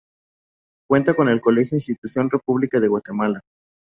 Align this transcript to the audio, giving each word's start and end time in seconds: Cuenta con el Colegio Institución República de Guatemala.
Cuenta 0.89 1.13
con 1.13 1.29
el 1.29 1.41
Colegio 1.41 1.75
Institución 1.77 2.27
República 2.31 2.79
de 2.79 2.87
Guatemala. 2.87 3.41